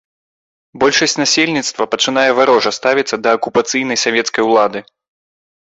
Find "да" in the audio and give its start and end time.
3.27-3.39